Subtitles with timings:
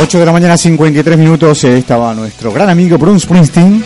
[0.00, 1.64] 8 de la mañana, 53 minutos.
[1.64, 3.84] eh, estaba nuestro gran amigo Bruce Springsteen.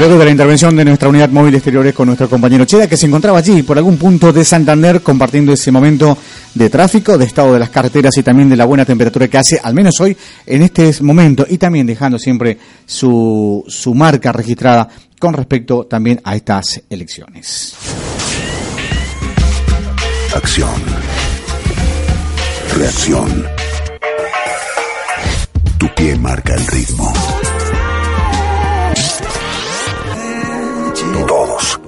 [0.00, 3.06] Luego de la intervención de nuestra unidad móvil exteriores con nuestro compañero Cheda, que se
[3.06, 6.18] encontraba allí por algún punto de Santander compartiendo ese momento
[6.52, 9.60] de tráfico, de estado de las carreteras y también de la buena temperatura que hace,
[9.62, 14.88] al menos hoy, en este momento, y también dejando siempre su, su marca registrada
[15.20, 17.76] con respecto también a estas elecciones.
[20.34, 20.82] Acción.
[22.74, 23.46] Reacción.
[25.78, 27.12] Tu pie marca el ritmo.
[31.26, 31.80] Todos.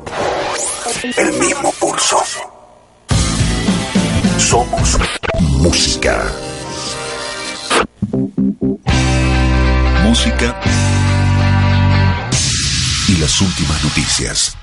[1.17, 2.23] El mismo pulso.
[4.39, 4.99] Somos
[5.41, 6.23] música.
[10.03, 10.61] Música.
[13.09, 14.57] Y las últimas noticias.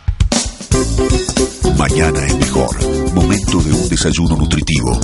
[1.81, 2.70] Mañana es mejor.
[3.16, 5.00] Momento de un desayuno nutritivo.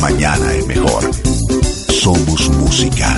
[0.00, 1.08] Mañana es mejor.
[1.92, 3.16] Somos música.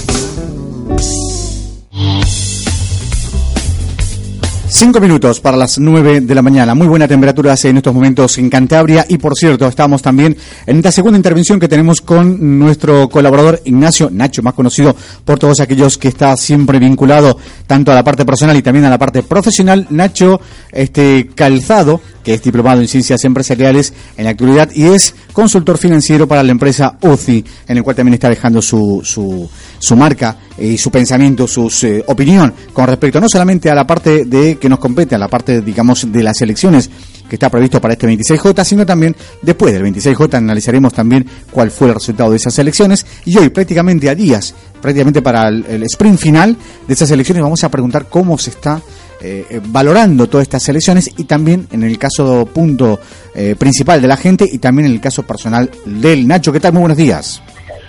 [4.82, 6.74] Cinco minutos para las nueve de la mañana.
[6.74, 9.06] Muy buena temperatura hace en estos momentos en Cantabria.
[9.08, 14.10] Y por cierto, estamos también en esta segunda intervención que tenemos con nuestro colaborador Ignacio
[14.10, 17.38] Nacho, más conocido por todos aquellos que está siempre vinculado
[17.68, 19.86] tanto a la parte personal y también a la parte profesional.
[19.90, 20.40] Nacho
[20.72, 26.26] este Calzado, que es diplomado en ciencias empresariales en la actualidad y es consultor financiero
[26.26, 29.48] para la empresa UCI, en el cual también está dejando su, su,
[29.82, 34.24] su marca y su pensamiento, su eh, opinión con respecto no solamente a la parte
[34.24, 36.88] de que nos compete, a la parte, digamos, de las elecciones
[37.28, 41.88] que está previsto para este 26J, sino también después del 26J analizaremos también cuál fue
[41.88, 46.56] el resultado de esas elecciones y hoy prácticamente a días, prácticamente para el, sprint final
[46.86, 48.80] de esas elecciones vamos a preguntar cómo se está
[49.20, 53.00] eh, eh, valorando todas estas elecciones y también en el caso punto
[53.34, 56.52] eh, principal de la gente y también en el caso personal del Nacho.
[56.52, 56.72] ¿Qué tal?
[56.72, 57.42] Muy buenos días.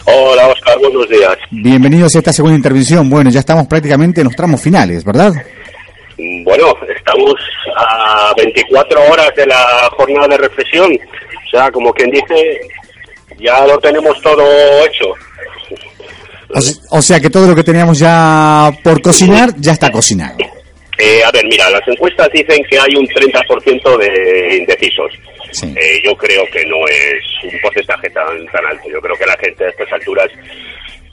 [0.06, 1.38] Hola Oscar, buenos días.
[1.52, 3.10] Bienvenidos a esta segunda intervención.
[3.10, 5.32] Bueno, ya estamos prácticamente en los tramos finales, ¿verdad?
[6.44, 7.34] Bueno, estamos
[7.76, 10.92] a 24 horas de la jornada de reflexión.
[10.94, 12.60] O sea, como quien dice,
[13.40, 14.44] ya lo tenemos todo
[14.86, 15.06] hecho.
[16.54, 20.38] O, se- o sea que todo lo que teníamos ya por cocinar ya está cocinado.
[21.00, 25.12] Eh, a ver, mira, las encuestas dicen que hay un 30% de indecisos.
[25.52, 25.74] Sí.
[25.76, 28.90] Eh, yo creo que no es un porcentaje tan, tan alto.
[28.90, 30.30] Yo creo que la gente a estas alturas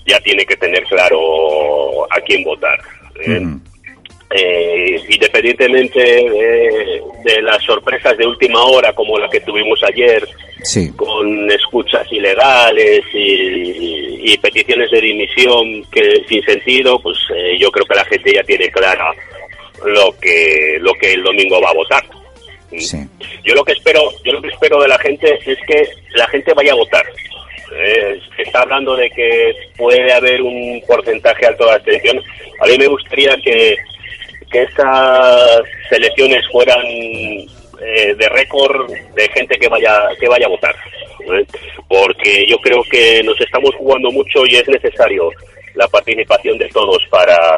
[0.06, 2.78] ya tiene que tener claro a quién votar.
[3.26, 3.40] ¿eh?
[4.32, 10.26] Eh, independientemente de, de las sorpresas de última hora como la que tuvimos ayer,
[10.62, 10.92] Sí.
[10.94, 17.86] con escuchas ilegales y, y peticiones de dimisión que sin sentido, pues eh, yo creo
[17.86, 19.10] que la gente ya tiene clara
[19.84, 22.04] lo que lo que el domingo va a votar.
[22.78, 22.98] Sí.
[23.44, 26.52] Yo lo que espero, yo lo que espero de la gente es que la gente
[26.54, 27.04] vaya a votar.
[27.72, 32.20] Eh, está hablando de que puede haber un porcentaje alto de abstención.
[32.60, 33.76] A mí me gustaría que,
[34.50, 40.74] que estas elecciones fueran eh, de récord de gente que vaya que vaya a votar,
[41.20, 41.46] ¿eh?
[41.88, 45.30] porque yo creo que nos estamos jugando mucho y es necesario
[45.74, 47.56] la participación de todos para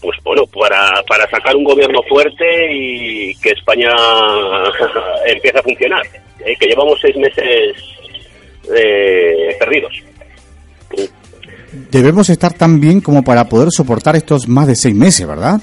[0.00, 3.90] pues bueno, para, para sacar un gobierno fuerte y que España
[5.26, 6.02] empiece a funcionar,
[6.44, 6.54] ¿eh?
[6.58, 7.76] que llevamos seis meses
[8.76, 9.92] eh, perdidos.
[11.90, 15.60] Debemos estar tan bien como para poder soportar estos más de seis meses, ¿verdad?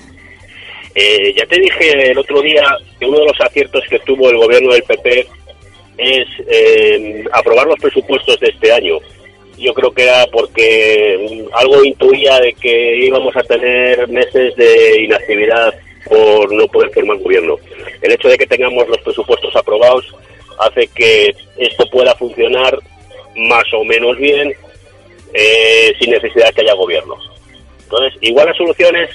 [0.95, 2.63] Eh, ya te dije el otro día
[2.99, 5.27] que uno de los aciertos que tuvo el gobierno del PP
[5.97, 8.97] es eh, aprobar los presupuestos de este año.
[9.57, 15.01] Yo creo que era porque mm, algo intuía de que íbamos a tener meses de
[15.03, 15.73] inactividad
[16.05, 17.57] por no poder formar gobierno.
[18.01, 20.15] El hecho de que tengamos los presupuestos aprobados
[20.59, 22.77] hace que esto pueda funcionar
[23.35, 24.53] más o menos bien
[25.33, 27.15] eh, sin necesidad de que haya gobierno.
[27.83, 29.09] Entonces, igual la solución es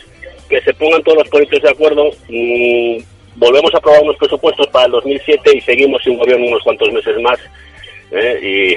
[0.49, 2.99] que se pongan todos los políticos de acuerdo, mm,
[3.37, 7.19] volvemos a aprobar unos presupuestos para el 2007 y seguimos sin gobierno unos cuantos meses
[7.21, 7.39] más.
[8.13, 8.77] ¿Eh?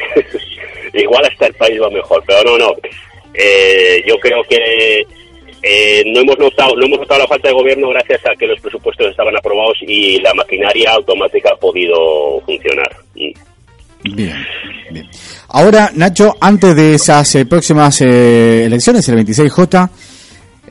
[0.93, 2.75] Y igual hasta el país va mejor, pero no, no.
[3.33, 5.05] Eh, yo creo que
[5.61, 8.61] eh, no hemos notado no hemos notado la falta de gobierno gracias a que los
[8.61, 12.95] presupuestos estaban aprobados y la maquinaria automática ha podido funcionar.
[13.15, 14.15] Mm.
[14.15, 14.35] Bien.
[15.49, 19.89] Ahora, Nacho, antes de esas eh, próximas eh, elecciones, el 26J,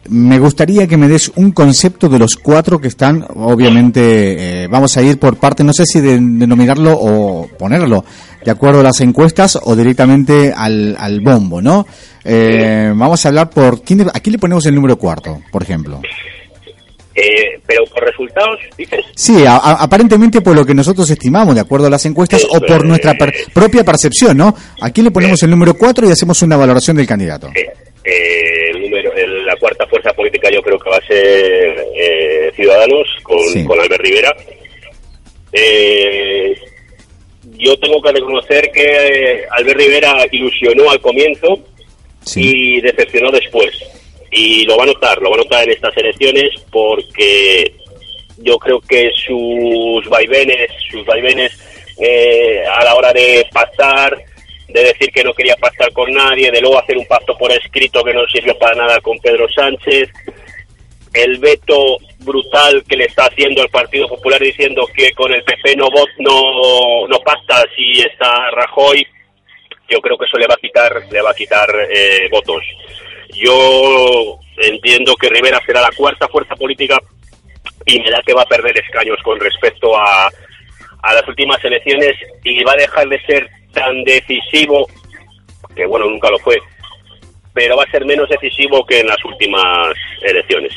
[0.08, 4.96] me gustaría que me des un concepto de los cuatro que están, obviamente, eh, vamos
[4.96, 8.04] a ir por parte, no sé si de- denominarlo o ponerlo,
[8.44, 11.86] de acuerdo a las encuestas o directamente al, al bombo, ¿no?
[12.24, 16.00] Eh, vamos a hablar por, ¿quién, ¿a quién le ponemos el número cuarto, por ejemplo?
[16.04, 16.08] Eh,
[17.16, 18.98] Eh, pero por resultados, dices.
[19.14, 23.14] Sí, aparentemente por lo que nosotros estimamos, de acuerdo a las encuestas, o por nuestra
[23.52, 24.52] propia percepción, ¿no?
[24.80, 27.50] Aquí le ponemos el número 4 y hacemos una valoración del candidato.
[28.04, 29.12] Eh, el número,
[29.46, 34.02] la cuarta fuerza política yo creo que va a ser eh, Ciudadanos con, con Albert
[34.02, 34.36] Rivera.
[37.56, 41.58] yo tengo que reconocer que Albert Rivera ilusionó al comienzo
[42.36, 43.72] y decepcionó después.
[44.30, 47.72] Y lo va a notar, lo va a notar en estas elecciones porque
[48.38, 51.52] yo creo que sus vaivenes, sus vaivenes
[52.00, 54.16] eh, a la hora de pasar,
[54.68, 58.02] de decir que no quería pasar con nadie, de luego hacer un pacto por escrito
[58.02, 60.10] que no sirvió para nada con Pedro Sánchez,
[61.12, 65.76] el veto brutal que le está haciendo al Partido Popular diciendo que con el PP
[65.76, 69.06] no vot, no, no pacta si está Rajoy,
[69.88, 72.64] yo creo que eso le va a quitar, le va a quitar eh, votos.
[73.34, 76.98] Yo entiendo que Rivera será la cuarta fuerza política
[77.86, 80.30] y me da que va a perder escaños con respecto a,
[81.02, 84.88] a las últimas elecciones y va a dejar de ser tan decisivo,
[85.74, 86.58] que bueno, nunca lo fue,
[87.52, 90.72] pero va a ser menos decisivo que en las últimas elecciones.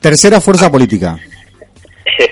[0.00, 1.18] Tercera fuerza política.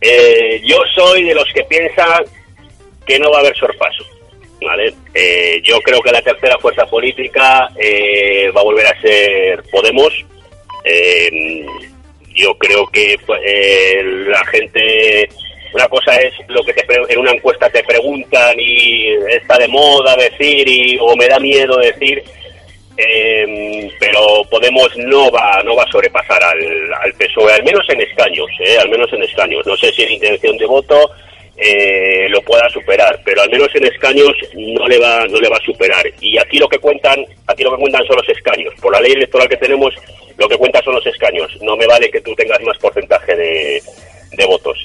[0.00, 2.24] eh, yo soy de los que piensan
[3.06, 4.04] que no va a haber sorpaso.
[4.60, 4.94] ¿vale?
[5.14, 10.12] Eh, yo creo que la tercera fuerza política eh, va a volver a ser Podemos.
[10.84, 11.66] Eh,
[12.34, 13.40] yo creo que pues,
[14.28, 15.28] la gente
[15.72, 20.16] una cosa es lo que te, en una encuesta te preguntan y está de moda
[20.16, 22.22] decir y o me da miedo decir
[23.98, 28.46] pero Podemos no va no va a sobrepasar al, al PSOE al menos en escaños
[28.78, 31.10] al menos en escaños no sé si es intención de voto
[31.62, 35.58] eh, lo pueda superar, pero al menos en escaños no le va no le va
[35.58, 36.10] a superar.
[36.18, 38.72] Y aquí lo que cuentan aquí lo que cuentan son los escaños.
[38.80, 39.94] Por la ley electoral que tenemos,
[40.38, 41.50] lo que cuenta son los escaños.
[41.60, 44.82] No me vale que tú tengas más porcentaje de votos.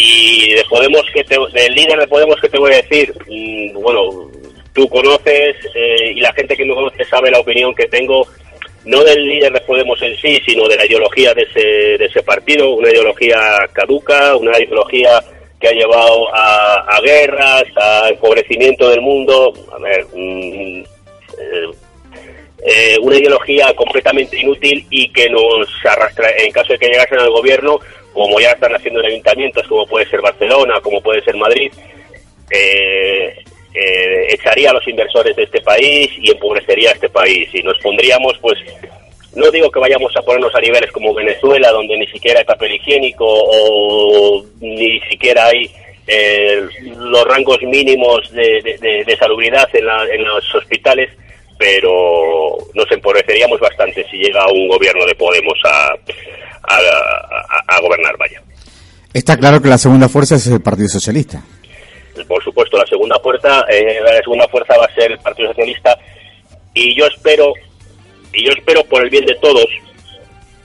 [0.00, 4.30] Y de Podemos que del líder de Podemos que te voy a decir, mm, bueno,
[4.72, 8.26] tú conoces eh, y la gente que me conoce sabe la opinión que tengo
[8.84, 12.22] no del líder de Podemos en sí, sino de la ideología de ese, de ese
[12.22, 13.36] partido, una ideología
[13.72, 15.22] caduca, una ideología
[15.60, 19.52] que ha llevado a, guerras, a empobrecimiento del mundo.
[19.72, 21.70] A ver, mm, eh,
[22.64, 27.30] eh, una ideología completamente inútil y que nos arrastra, en caso de que llegasen al
[27.30, 27.78] gobierno,
[28.12, 31.72] como ya están haciendo en ayuntamientos, como puede ser Barcelona, como puede ser Madrid,
[32.50, 33.34] eh,
[34.30, 37.48] echaría a los inversores de este país y empobrecería a este país.
[37.52, 38.58] Y nos pondríamos, pues,
[39.34, 42.72] no digo que vayamos a ponernos a niveles como Venezuela, donde ni siquiera hay papel
[42.74, 45.70] higiénico o ni siquiera hay
[46.10, 46.66] eh,
[46.96, 51.10] los rangos mínimos de, salubridad en, los hospitales,
[51.58, 55.92] pero nos empobreceríamos bastante si llega un gobierno de Podemos a,
[56.62, 58.40] a, gobernar, vaya.
[59.12, 61.42] Está claro que la segunda fuerza es el Partido Socialista.
[62.26, 65.98] Por supuesto, la segunda fuerza, eh, la segunda fuerza va a ser el Partido Socialista
[66.74, 67.52] y yo espero
[68.32, 69.66] y yo espero por el bien de todos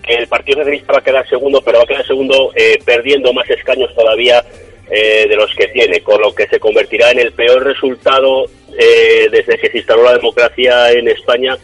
[0.03, 3.33] que el Partido Socialista va a quedar segundo, pero va a quedar segundo eh, perdiendo
[3.33, 4.43] más escaños todavía
[4.91, 8.45] eh, de los que tiene, con lo que se convertirá en el peor resultado
[8.77, 11.57] eh, desde que se instaló la democracia en España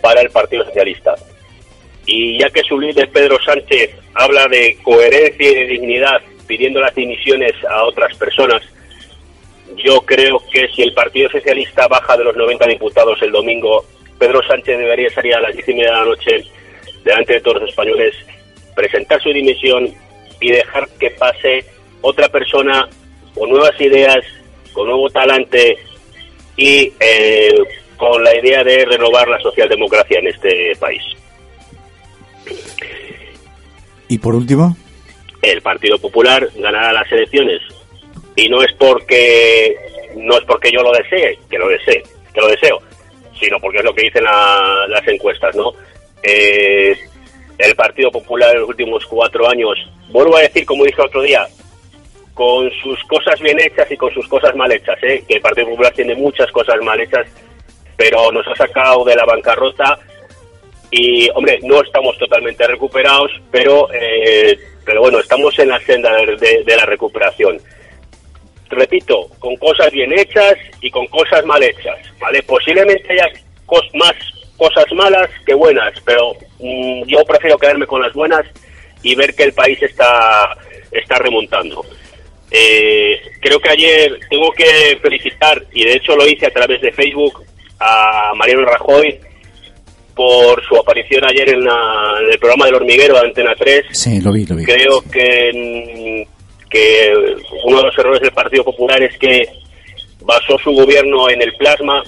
[0.00, 1.14] para el Partido Socialista.
[2.06, 6.94] Y ya que su líder Pedro Sánchez habla de coherencia y de dignidad pidiendo las
[6.94, 8.62] dimisiones a otras personas,
[9.76, 13.84] yo creo que si el Partido Socialista baja de los 90 diputados el domingo
[14.18, 16.44] Pedro Sánchez debería salir a las diez y media de la noche
[17.04, 18.14] delante de todos los españoles,
[18.74, 19.92] presentar su dimisión
[20.40, 21.64] y dejar que pase
[22.00, 22.88] otra persona
[23.34, 24.24] con nuevas ideas,
[24.72, 25.78] con nuevo talante
[26.56, 27.58] y eh,
[27.96, 31.02] con la idea de renovar la socialdemocracia en este país.
[34.08, 34.76] ¿Y por último?
[35.42, 37.60] El Partido Popular ganará las elecciones
[38.34, 39.76] y no es porque
[40.16, 42.80] no es porque yo lo desee, que lo desee, que lo deseo,
[43.38, 45.72] sino porque es lo que dicen las encuestas, ¿no?
[46.22, 46.96] Eh,
[47.58, 49.76] el Partido Popular en los últimos cuatro años,
[50.10, 51.46] vuelvo a decir, como dije otro día,
[52.36, 55.24] con sus cosas bien hechas y con sus cosas mal hechas, ¿eh?
[55.26, 57.26] que el Partido Popular tiene muchas cosas mal hechas,
[57.96, 59.98] pero nos ha sacado de la bancarrota
[60.90, 66.76] y, hombre, no estamos totalmente recuperados, pero, eh, pero bueno, estamos en la senda de
[66.76, 67.58] la recuperación
[68.70, 72.42] repito, con cosas bien hechas y con cosas mal hechas, ¿vale?
[72.42, 73.26] Posiblemente haya
[73.94, 74.14] más
[74.56, 78.44] cosas malas que buenas, pero mm, yo prefiero quedarme con las buenas
[79.02, 80.56] y ver que el país está,
[80.90, 81.84] está remontando.
[82.50, 86.92] Eh, creo que ayer tengo que felicitar, y de hecho lo hice a través de
[86.92, 87.44] Facebook,
[87.80, 89.18] a Mariano Rajoy,
[90.14, 93.84] por su aparición ayer en, el programa del hormiguero de Antena 3.
[93.90, 94.64] Sí, lo vi, lo vi.
[94.64, 96.26] Creo que,
[96.70, 97.12] que
[97.64, 99.46] uno de los errores del Partido Popular es que
[100.22, 102.02] basó su gobierno en el plasma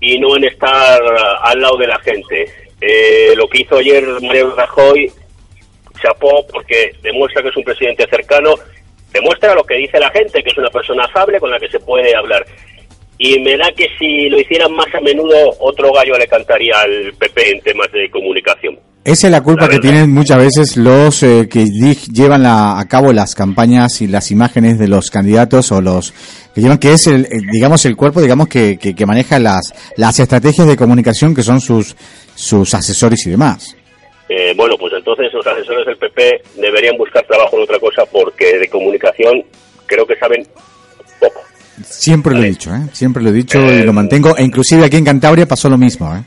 [0.00, 1.00] y no en estar
[1.42, 2.46] al lado de la gente.
[2.80, 5.10] Eh, lo que hizo ayer Mario Rajoy
[6.00, 8.54] chapó porque demuestra que es un presidente cercano,
[9.12, 11.80] demuestra lo que dice la gente, que es una persona afable con la que se
[11.80, 12.44] puede hablar.
[13.18, 17.12] Y me da que si lo hicieran más a menudo, otro gallo le cantaría al
[17.18, 18.78] PP en temas de comunicación.
[19.04, 23.34] Esa es la culpa que tienen muchas veces los eh, que llevan a cabo las
[23.34, 26.12] campañas y las imágenes de los candidatos o los
[26.54, 30.66] que llevan, que es el, digamos, el cuerpo, digamos, que, que, maneja las, las estrategias
[30.66, 31.96] de comunicación que son sus,
[32.34, 33.76] sus asesores y demás.
[34.32, 38.60] Eh, bueno, pues entonces los asesores del PP deberían buscar trabajo en otra cosa porque
[38.60, 39.42] de comunicación
[39.86, 40.46] creo que saben
[41.18, 41.40] poco.
[41.82, 42.82] Siempre lo he dicho, ¿eh?
[42.92, 44.36] Siempre lo he dicho y lo eh, mantengo.
[44.36, 46.20] E inclusive aquí en Cantabria pasó lo mismo, ¿eh?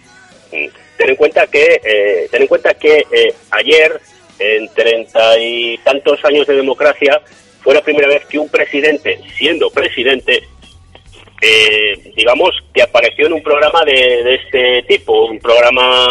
[0.51, 0.69] Mm.
[0.97, 3.05] Ten en cuenta que, eh, ten en cuenta que
[3.51, 4.01] ayer,
[4.37, 7.21] en treinta y tantos años de democracia,
[7.61, 10.43] fue la primera vez que un presidente, siendo presidente,
[11.43, 16.07] eh, digamos, que apareció en un programa de, este tipo, un programa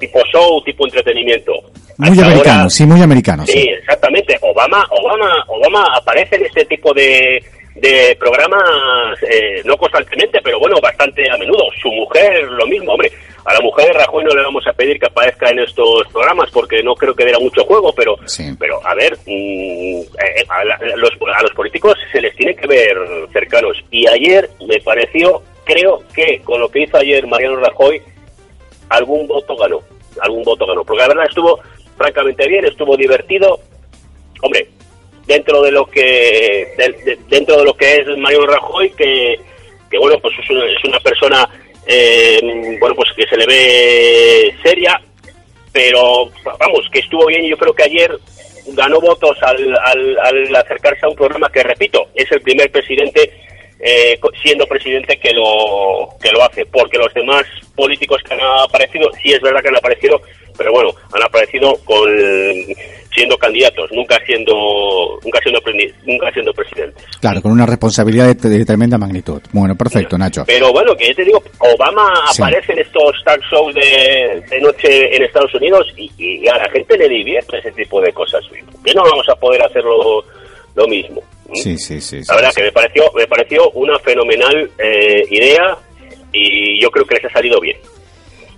[0.00, 1.52] tipo show, tipo entretenimiento.
[1.98, 3.46] Muy americano, sí, muy americano.
[3.46, 4.36] Sí, exactamente.
[4.40, 7.40] Obama, Obama, Obama aparece en este tipo de,
[7.76, 11.66] de programas, eh, no constantemente, pero bueno, bastante a menudo.
[11.80, 13.12] Su mujer, lo mismo, hombre.
[13.44, 16.50] A la mujer de Rajoy no le vamos a pedir que aparezca en estos programas
[16.50, 18.16] porque no creo que diera mucho juego, pero,
[18.58, 20.64] pero a ver, mm, eh, a,
[20.96, 22.96] los, a los políticos se les tiene que ver
[23.32, 23.76] cercanos.
[23.90, 28.00] Y ayer me pareció, creo que con lo que hizo ayer Mariano Rajoy,
[28.88, 29.80] algún voto ganó.
[30.20, 30.82] Algún voto ganó.
[30.82, 31.60] Porque la verdad estuvo
[31.98, 33.60] francamente bien, estuvo divertido.
[34.40, 34.68] Hombre,
[35.26, 36.74] dentro de lo que
[37.28, 39.38] dentro de lo que es Mariano Rajoy que,
[39.90, 41.48] que bueno pues es una, es una persona
[41.86, 42.40] eh,
[42.78, 45.00] bueno pues que se le ve seria
[45.72, 48.18] pero vamos que estuvo bien yo creo que ayer
[48.68, 53.30] ganó votos al, al, acercarse a un programa que repito es el primer presidente
[53.80, 57.42] eh, siendo presidente que lo que lo hace porque los demás
[57.74, 60.20] políticos que han aparecido sí es verdad que han aparecido
[60.56, 62.08] pero bueno han aparecido con
[63.14, 65.60] siendo candidatos, nunca siendo nunca siendo
[66.04, 67.04] nunca siendo presidentes.
[67.20, 69.40] Claro, con una responsabilidad de, tremenda magnitud.
[69.52, 70.44] Bueno, perfecto, Nacho.
[70.46, 75.22] Pero bueno, que yo te digo, Obama aparece en estos talk shows de, noche en
[75.22, 78.44] Estados Unidos y, a la gente le divierte ese tipo de cosas.
[78.48, 80.24] ¿Por qué no vamos a poder hacerlo
[80.74, 81.22] lo mismo?
[81.48, 81.54] ¿Mm?
[81.54, 82.20] Sí, sí, sí.
[82.28, 85.76] La verdad que me pareció me pareció una fenomenal eh, idea
[86.32, 87.76] y yo creo que les ha salido bien.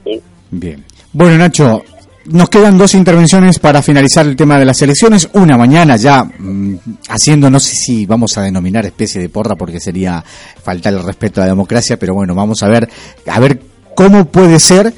[0.04, 0.18] ¿Mm?
[0.50, 0.84] Bien.
[1.12, 1.82] Bueno, Nacho,
[2.28, 5.28] nos quedan dos intervenciones para finalizar el tema de las elecciones.
[5.34, 6.74] Una mañana ya mm,
[7.08, 10.24] haciendo, no sé si vamos a denominar especie de porra porque sería
[10.62, 12.88] faltar el respeto a la democracia, pero bueno, vamos a ver,
[13.26, 13.60] a ver
[13.94, 14.92] cómo puede ser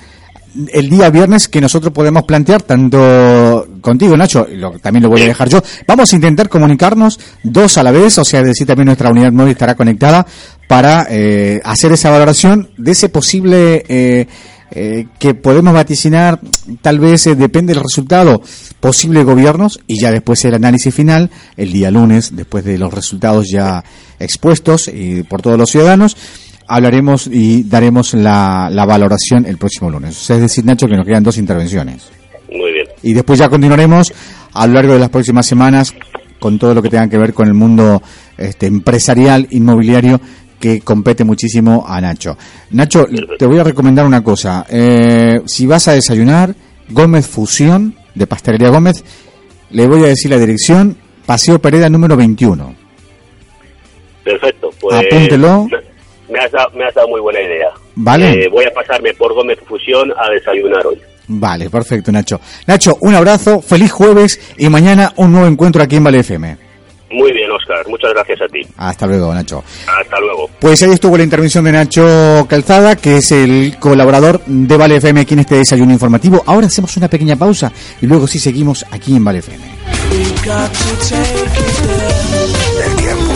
[0.72, 5.26] el día viernes que nosotros podemos plantear, tanto contigo, Nacho, lo, también lo voy a
[5.26, 5.62] dejar yo.
[5.86, 9.52] Vamos a intentar comunicarnos dos a la vez, o sea, decir también nuestra unidad móvil
[9.52, 10.26] estará conectada
[10.66, 13.84] para eh, hacer esa valoración de ese posible...
[13.88, 14.26] Eh,
[14.70, 16.40] eh, que podemos vaticinar,
[16.82, 18.42] tal vez eh, depende del resultado,
[18.80, 23.46] posible gobiernos y ya después el análisis final, el día lunes, después de los resultados
[23.50, 23.82] ya
[24.18, 26.16] expuestos y por todos los ciudadanos,
[26.66, 30.30] hablaremos y daremos la, valoración el próximo lunes.
[30.30, 32.10] Es decir, Nacho, que nos quedan dos intervenciones.
[32.50, 32.86] Muy bien.
[33.02, 34.12] Y después ya continuaremos
[34.52, 35.94] a lo largo de las próximas semanas
[36.38, 38.02] con todo lo que tenga que ver con el mundo
[38.36, 40.20] este, empresarial, inmobiliario
[40.58, 42.36] que compete muchísimo a Nacho.
[42.70, 43.06] Nacho,
[43.38, 44.66] te voy a recomendar una cosa.
[44.68, 46.54] Eh, si vas a desayunar,
[46.88, 49.04] Gómez Fusión, de Pastelería Gómez,
[49.70, 50.96] le voy a decir la dirección,
[51.26, 52.74] Paseo Pereda número 21.
[54.24, 54.96] Perfecto, pues...
[54.96, 55.68] Apúntelo.
[56.28, 57.68] Me has, dado, me has dado muy buena idea.
[57.94, 58.44] Vale.
[58.44, 61.00] Eh, voy a pasarme por Gómez Fusión a desayunar hoy.
[61.28, 62.40] Vale, perfecto, Nacho.
[62.66, 66.67] Nacho, un abrazo, feliz jueves y mañana un nuevo encuentro aquí en Vale FM.
[67.10, 67.86] Muy bien, Oscar.
[67.88, 68.60] Muchas gracias a ti.
[68.76, 69.64] Hasta luego, Nacho.
[69.86, 70.50] Hasta luego.
[70.60, 75.20] Pues ahí estuvo la intervención de Nacho Calzada, que es el colaborador de Vale FM
[75.20, 76.42] aquí en este desayuno informativo.
[76.46, 79.64] Ahora hacemos una pequeña pausa y luego sí seguimos aquí en Vale FM.
[82.84, 83.32] El tiempo.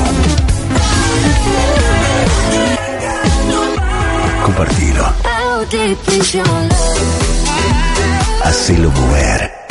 [4.44, 5.04] Compartilo.
[8.44, 9.61] Hacelo mover.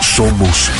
[0.00, 0.70] Somos